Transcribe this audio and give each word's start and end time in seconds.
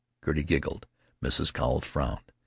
Gertie 0.25 0.43
giggled. 0.43 0.87
Mrs. 1.23 1.53
Cowles 1.53 1.85
frowned. 1.85 2.23